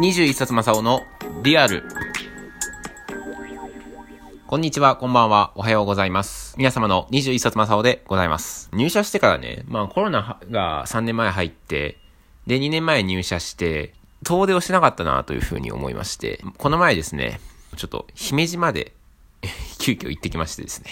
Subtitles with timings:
[0.00, 1.02] 21冊正雄の
[1.42, 1.84] リアル。
[4.46, 6.54] こんにちは、こんばんは、おはようございます。
[6.56, 8.70] 皆様の21冊正雄でございます。
[8.72, 11.98] 入社してからね、まあコロナが3年前入って、
[12.46, 13.92] で、2年前入社して、
[14.24, 17.38] 遠出をしなかったなというふうに思いまして、この前ですね、
[17.76, 18.94] ちょっと姫路まで
[19.78, 20.90] 急遽行ってきましてですね。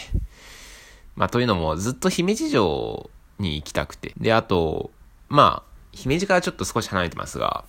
[1.17, 3.09] まあというのもずっと姫路城
[3.39, 4.12] に行きたくて。
[4.19, 4.91] で、あと、
[5.30, 7.64] まあ、姫路からちょっと少し離れてますが、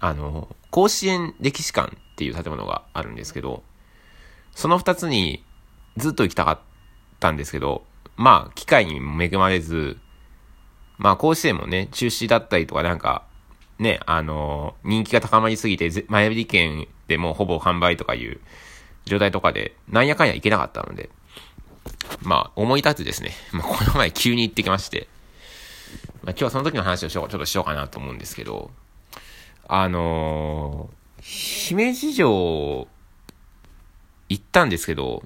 [0.00, 3.62] あの、甲子園歴史館っていう建物があるんですけど、
[4.54, 5.44] その二つに
[5.96, 6.60] ずっと行きたかっ
[7.20, 7.84] たんですけど、
[8.16, 9.98] まあ、機会に恵まれず、
[10.98, 13.24] まあ、甲子園もね、中止だったりとかなんか、
[13.78, 18.40] ね、あの、人気が高まりすぎて、前売り券でもほぼ販売とかいう
[19.06, 21.08] 状態とかで、なんやかんや行けなかったので、
[22.20, 23.32] まあ、思い立つですね。
[23.52, 25.08] まあ、この前急に行ってきまして、
[26.22, 28.70] まあ、今日はその時の話をしよう、ちょっとしようかなと思うんですけど、
[29.72, 32.88] あのー、姫路城、
[34.28, 35.22] 行ったんですけど、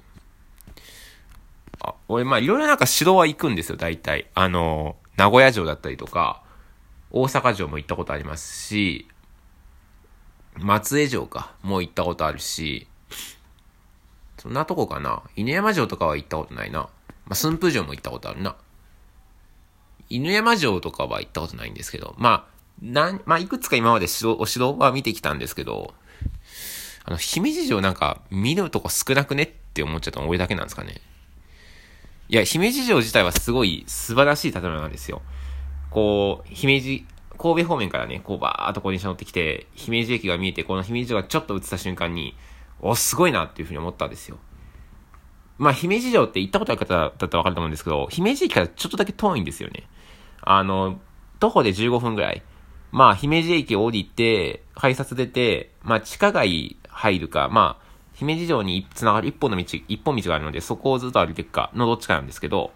[1.81, 4.29] あ、俺、ま、いろいろなんか城は行くんですよ、大体。
[4.35, 6.43] あのー、名古屋城だったりとか、
[7.09, 9.07] 大阪城も行ったことありますし、
[10.59, 12.87] 松江城か、もう行ったことあるし、
[14.37, 15.23] そんなとこかな。
[15.35, 16.81] 犬山城とかは行ったことないな。
[16.81, 16.89] ま
[17.31, 18.55] あ、駿府城も行ったことあるな。
[20.07, 25.93] 犬山城とかは行ったことないんですけど、まあ、なん、まあ、いくつか今まで城、お城は見てきたんですけど、
[27.05, 31.01] あの、姫路城なんか見るとこ少なくねって思っちゃったの俺だけなんですかね。
[32.27, 35.21] いや、姫路城自体はすごい素晴らしい建物なんですよ。
[35.91, 37.05] こう、姫路、
[37.37, 42.35] 神戸方面からね、こうバーっとこう電車乗ってきて、姫路駅が見えて、この姫路城がちょっと映った瞬間に、
[42.81, 44.37] お、すごいなっていうふうに思ったんですよ。
[45.57, 49.83] まあ、姫路城って行ったことある方だったらわかると思うんですけど、姫路駅からちょっとだけ遠いんですよね。
[50.41, 50.99] あの、
[51.39, 52.41] 徒歩で15分ぐらい。
[52.91, 62.71] まあ、姫路駅降りて、改札出て、まあ、地下街入るか、まあ、姫路城に繋がる一本の道、一本道があるので、そこをずっと歩いていくか、のどっちかなんですけど、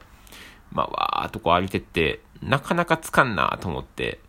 [0.71, 4.19] まあ、わーっとこう歩いてって、なかなかつかんなと思って、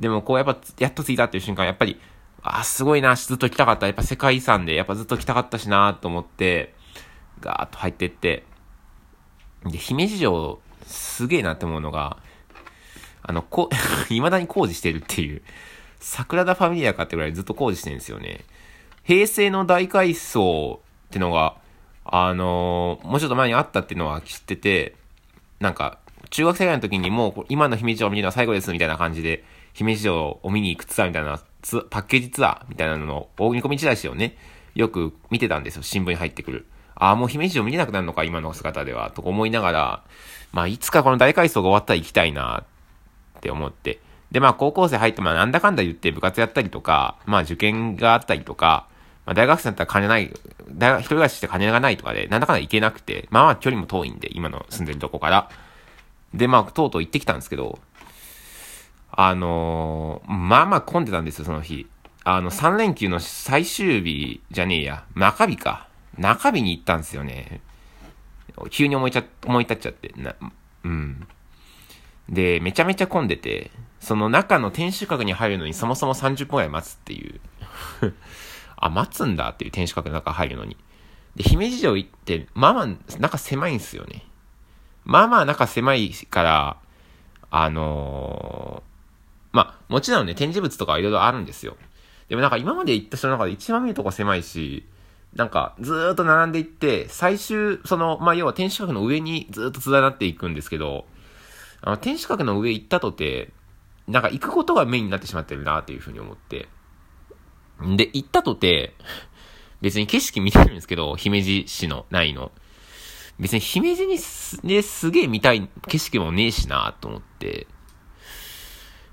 [0.00, 2.00] でもこうやっぱ、やっと着いたっていう瞬間、やっぱり、
[2.42, 3.86] あーすごいな、ずっと来たかった。
[3.86, 6.74] やっぱ世界遺産で、やっぱずっと来たかったしなと思って、
[7.40, 8.44] ガーッと入ってって、
[9.66, 12.18] で、姫路城、すげえなって思うのが、
[13.26, 13.70] あの、こ、
[14.08, 15.42] 未だに工事してるっていう、
[15.98, 18.40] 桜田ファミリアかってぐらいずっと工事してるんですよね。
[19.02, 21.56] 平成の大改装ってのが、
[22.04, 24.94] あのーもうちょっと前にあったっていうのは知ってて、
[25.58, 25.98] なんか、
[26.30, 31.40] 中学生ぐらいの時にもう今の姫路城を見るのは最後ですみたいな感じで、姫路城を見に行くツアーみたいな、
[31.90, 34.36] パッケージツアーみたいなのの大見込みチラシをね、
[34.74, 35.82] よく見てたんですよ。
[35.82, 36.66] 新聞に入ってくる。
[36.94, 40.02] ああ、もう姫路城見れなくなるのか、今の姿では、とか思いながら、
[40.52, 42.64] まあ、いつかこの大改装が終わったら行きたいな、
[43.44, 44.00] って思って。
[44.32, 48.88] で、まあ、高校生入って、まあ、なんだかんだ言って部活やったりとか、まあ、受験があったりとか、
[49.26, 50.32] まあ、大学生だったら金ない、
[50.70, 55.50] 大学、一人暮らしして金がないとかで、なんだかんだ行けなくて、まあまあ距離も遠いんで、今の住んでるとこから。
[56.32, 57.78] で、まあ、とうとう行ってきたんですけど、
[59.12, 61.86] あのーまあまあ混んでたんですよ、その日。
[62.24, 65.88] あの、3連休の最終日じゃねえや、中日か。
[66.18, 67.60] 中日に行ったんですよね。
[68.70, 70.34] 急に思いちゃ、思い立っちゃって、な、
[70.84, 71.26] うん。
[72.28, 73.70] で、めちゃめちゃ混んでて、
[74.00, 77.40] その中の天守閣に入るのにそもそも30分くらい待つっていう。
[78.76, 80.76] あ、待つんだっていう天守閣の中入るのに。
[81.36, 82.86] で、姫路城行って、まあまあ、
[83.18, 84.24] 中狭いんですよね。
[85.04, 86.76] まあまあ中狭いから、
[87.50, 88.94] あのー
[89.54, 91.76] まあ、もちろんね、展示物とかはいろいろあるんですよ。
[92.28, 94.84] でもなんか今まで行った人の中で一番見るとこ狭いし、
[95.34, 101.06] なんかずーっと並んでいって、最終、その、まあ要は天守閣の上にずーっと連なっていくんですけど、
[101.84, 103.52] あの、天守閣の上行ったとて、
[104.08, 106.68] なんか行くことがメインになってしまってるなっていうふうに思って。
[107.96, 108.94] で、行ったとて、
[109.82, 112.52] 別に景色見てるんですけど、姫路市の、ないの。
[113.38, 117.66] 別に姫路にす、ですげえ見たい景色もねえしなと思って。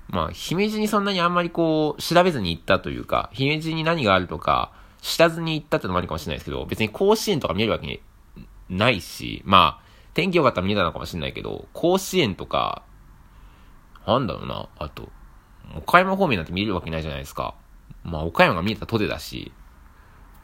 [0.08, 4.72] まあ、姫路にそんなにあんまりこう、調べずに行ったというか、姫路に何があるとか、
[5.02, 8.00] 知らずに行ったってのもあるかもしれないですけど、別に甲子園とか見えるわけに
[8.70, 12.82] ないし、まあ、天気良かったら見えたのかもしれないけど、甲子園とか、
[14.06, 15.10] なんだろうな、あと、
[15.76, 17.54] 岡山方面なんて見れるわけないじゃないですか。
[18.04, 19.52] まあ、岡山が見えたとでだし、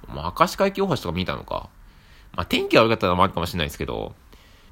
[0.07, 1.69] まあ、明石海峡大橋とか見えたのか。
[2.35, 4.15] まあ、天気が悪かったのもあるかもしれないですけど、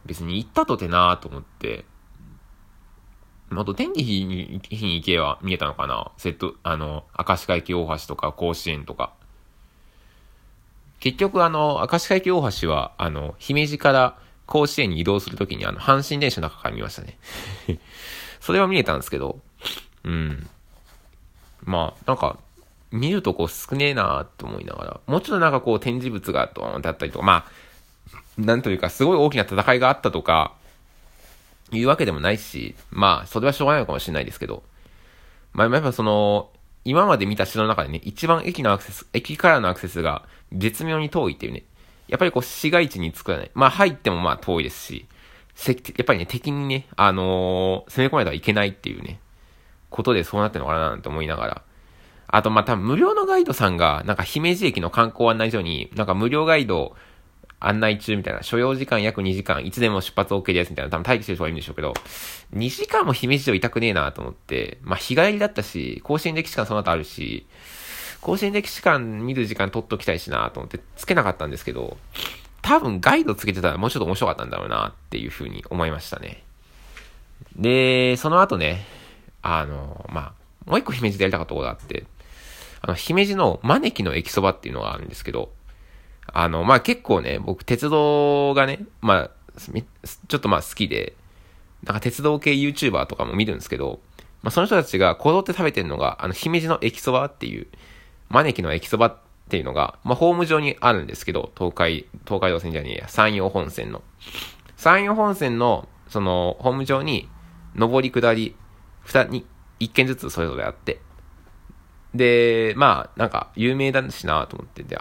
[0.06, 1.84] 別に行ったとてなーと思って、
[3.48, 9.12] まああと天気日に日に行けば見えたのかなセット、あの、明石海峡大橋とか甲子園とか。
[10.98, 17.18] 結局あの、明石海峡大橋は、あの、姫路から甲子園に移動するときにあの、阪神電車の中から見ましたね。
[18.40, 19.40] それは見えたんですけど、
[20.04, 20.48] うん。
[21.64, 22.38] まあ、なんか、
[22.92, 30.54] 見るとこう少ねえなと思いながら、もうちょっとなんかこう展示物がドーンってあったりとか、まあ、なんというかすごい大きな戦いがあったとか、
[31.72, 34.62] いうわけでもないし、まあ、それはしょうがないのかもしれないですけど、
[35.52, 36.50] まあ、やっぱその、
[36.84, 40.22] 今まで見た城の中でね、一番駅のアクセス、駅からのアクセスが
[40.52, 41.64] 絶妙に遠いっていうね、
[42.08, 43.50] やっぱりこう市街地に作らない。
[43.54, 45.06] まあ入ってもまあ遠いですし、
[45.66, 49.20] やっぱりね、敵にね、あのー、攻め込まれてはいけないっていうね、
[49.90, 51.62] ことでそうなってるのかななんて思いながら。
[52.28, 56.96] あと、まあ、多分無料のガイドさんが、なんか姫路駅の観光案内所に、なんか無料ガイド
[57.60, 61.94] 案内中みたいな、所要時間約2時間、いつでも出発 OK ですみたいな、多分待機してる人がいるんでしょうけど、
[62.54, 67.46] 2時間も姫路城痛くねえなと思って、まあ、日帰りだったし、甲子園歴史館その後あるし、
[68.26, 71.96] 甲子園歴史館見る時間取っときたいしなと思ってつけなかったんですけど、
[72.60, 76.42] 多分ガイドつけてたらもうちょっと面白かったんだろうなっていうふうに思いましたね。
[77.54, 78.84] で、その後ね、
[79.42, 80.32] あの、ま
[80.66, 82.04] あ、もう一個姫路でやりたかったことがあって、
[82.82, 85.52] あの、姫路の招きの駅そばっていうのがあるんですけど、
[86.26, 91.14] あの、まあ、結構ね、僕鉄道がね、まあ、ちょっとまあ好きで、
[91.84, 94.00] なんか鉄道系 YouTuber とかも見るんですけど、
[94.42, 97.68] まあ、その人たちがこぞって食べてるのが、あの、姫路の駅そばっていう、
[98.28, 99.18] 招きの駅そばっ
[99.48, 104.02] ていうのが、まあ、ホーム上にあるんですけど、東海、東海道線じゃねえや、山陽本線の。
[104.76, 107.28] 山陽本線の、その、ホーム上に、
[107.76, 108.56] 上り下り、
[109.04, 109.46] 二、に、
[109.78, 111.00] 一軒ずつそれぞれあって。
[112.14, 114.98] で、まあ、なんか、有名だしなと思って、で、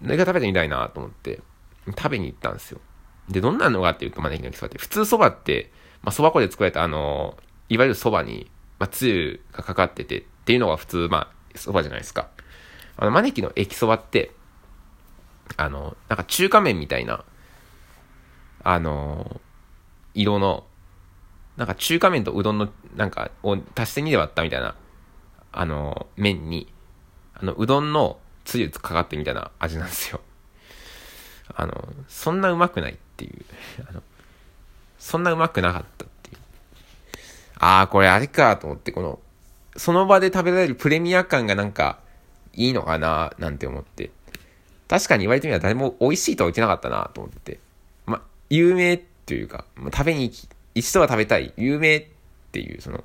[0.00, 1.40] 何か食べてみたいなと思って、
[1.86, 2.80] 食べに行ったんですよ。
[3.28, 5.70] で、どんなのがっていうと、招きの駅そばって、普通蕎麦って、
[6.02, 7.36] まあ、蕎麦粉で作られた、あの、
[7.68, 12.28] いわゆる蕎麦に、まあ、つゆがかかっててっていうのが普通、まあ、蕎麦じゃないですか。
[12.96, 14.32] あの、招きの駅そばって、
[15.56, 17.24] あの、なんか中華麺みたいな、
[18.62, 19.40] あの、
[20.14, 20.64] 色の、
[21.56, 24.74] なんか中華麺とうどんの、なんか、を足して2で割ったみたいな、
[25.52, 26.72] あの、麺に、
[27.34, 30.20] あの、うどんのつゆかかってみたいな味なんですよ。
[31.54, 33.44] あの、そんなうまくないっていう。
[33.88, 34.02] あの、
[34.98, 36.38] そんなうまくなかったっていう。
[37.58, 39.20] ああ、これあれかと思って、この、
[39.76, 41.98] その場で食べられるプレミア感がなんか、
[42.52, 44.10] いいのかななんて思って。
[44.88, 47.58] 確かに言われてみれば誰も美味しいとは言ってなかったなと思って。
[48.06, 52.06] ま、有名っていうか、ま食べに行き、一度は食べたい、有名っ
[52.52, 53.02] ていう、その、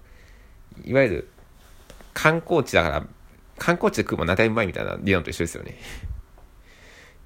[0.85, 1.29] いわゆる、
[2.13, 3.05] 観光地だから、
[3.57, 5.77] 観光地で食うもなたうまいみたいな理論と一緒ですよね。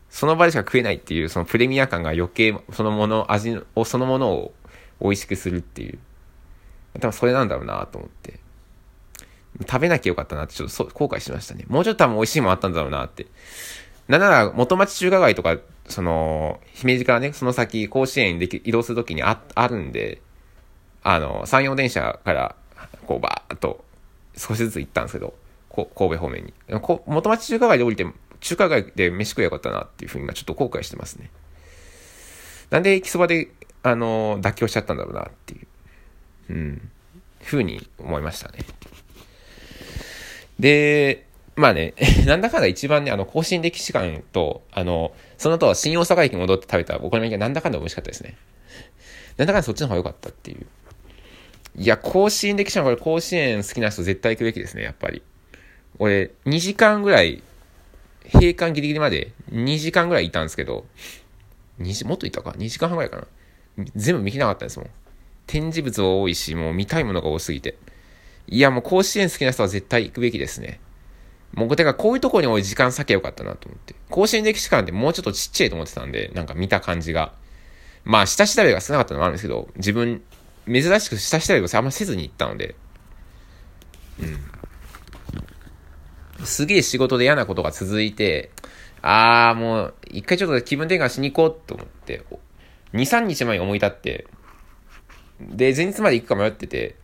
[0.10, 4.54] その場でしか食えないっていう、そのプレミア感が余計、そのもの、味を、そのものを
[5.02, 6.00] 美味しくするっていう。
[7.00, 8.43] 多分それなんだろうなと思って。
[9.62, 11.66] 食べなきゃよかったなってちょっと後悔しましたね。
[11.68, 13.28] もうちょっと多分美味しいもんあったんだろうなって。
[14.08, 15.58] なんなら元町中華街とか、
[15.88, 20.22] その、姫路からね、その先甲子園に移動するときにあ、あるんで、
[21.04, 22.56] あの、山陽電車から、
[23.06, 23.84] こうバーっと
[24.36, 25.34] 少しずつ行ったんですけど、
[25.70, 26.54] こ神戸方面に。
[27.06, 28.06] 元町中華街で降りて、
[28.40, 31.30] 中華街で飯食えよかったなっていうふうに今ちょっと後悔してますね。
[32.70, 33.50] なんで駅そばで、
[33.84, 35.68] あの、妥協しちゃったんだろうなっていう、
[36.50, 36.92] うん、
[37.42, 38.60] ふうに思いましたね。
[40.60, 41.94] で、まあね、
[42.26, 48.36] なんだかんだ一番ね、あの、甲子園歴史館と、あの、その後、新大阪駅戻って食べたお好み焼きがなんだかんだ美味しかったですね。
[49.38, 50.66] なんだかんだそっちの方が良かったっていう。
[51.76, 55.22] いや、甲子園歴史館これ甲子園好きな人絶対行くべきですね、やっぱり。
[56.00, 57.44] 俺、2時間ぐらい、
[58.32, 60.86] 閉館ギリギリまで2時間ぐらいいたんですけど、
[61.80, 63.28] 2時、もっといたか ?2 時間半ぐらいかな。
[63.96, 64.90] 全部見きなかったですもん。
[65.48, 67.76] 展示物多いし、もう見たいものが多すぎて。
[68.48, 70.80] いや、もう甲子園好きな人は絶対行くべきですね。
[71.54, 73.96] もう、てか、こういうとこに俺時間割けよかったなと思って。
[74.10, 77.34] 甲子園歴史館ってもうちょっとちっちゃいと思ってたんで、なんか見た感じが。
[78.04, 80.22] まあ、下調べが少なかったのもあるんですけど、自分、
[80.68, 82.76] 珍しく下調べをあんませずに行ったので、
[84.20, 84.26] う
[86.42, 86.46] ん。
[86.46, 88.52] すげえ仕事で嫌なことが続いて、
[89.02, 92.26] あーもう、一回ちょっと気分転換しに行こうと思って、
[92.94, 94.28] 2、3日前に思い立って、
[95.40, 96.96] で、前日まで行くか迷ってて、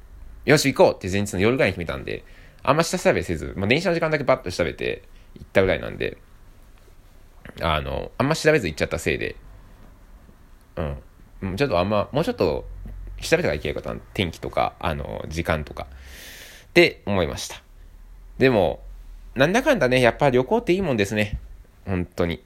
[0.46, 2.24] よし行こうって前日の夜ぐらいに決めたんで、
[2.64, 5.04] あんま下調べせず、まあ、電車の時間だけバッと調べて
[5.36, 6.18] 行ったぐらいなんで、
[7.62, 9.36] あの、あんま調べず行っちゃったせいで、
[11.42, 11.56] うん。
[11.56, 12.66] ちょっとあんま、もうちょっと
[13.22, 14.00] 調べたらいけないかった。
[14.14, 15.88] 天気とか、あの、時間とか。
[16.70, 17.62] って思いました。
[18.38, 18.82] でも、
[19.36, 21.40] なんだかんだね、やっぱ旅行っていいもんですね。
[21.86, 22.44] 本当に。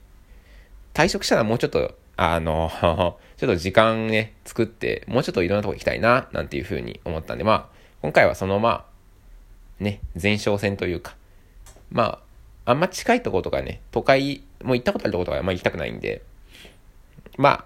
[0.93, 2.71] 退職したらもうちょっと、あの、
[3.37, 8.85] ちょっと時間ね、作って、もうちょっといろんなとこ行きたいな、なんていうふうに思ったんで、まあ、今回はそのま
[9.79, 11.15] あ、ね、前哨戦というか、
[11.89, 12.19] ま
[12.65, 16.21] あ、あんま近いとことかね、都会、もう行ったことあるとことかあんま行きたくないんで、
[17.37, 17.65] ま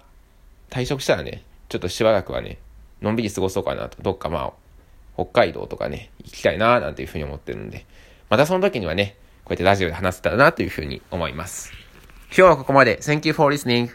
[0.70, 2.58] 退職したらね、ちょっとしばらくはね、
[3.02, 4.52] のんびり過ごそうかなと、どっかまあ、
[5.16, 7.84] 北海道とかね、行きたいな、なんていうふうに思ってるんで、
[8.30, 11.72] またその時にはね、こうやってラジオで話せたらなというふうに思います。
[12.28, 12.98] 今日はここまで。
[12.98, 13.90] Thank you for listening.